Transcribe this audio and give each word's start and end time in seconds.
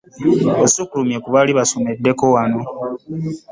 Osukkulumye 0.65 1.17
ku 1.23 1.29
baali 1.33 1.51
basomeddeko 1.59 2.23
wano! 2.35 2.61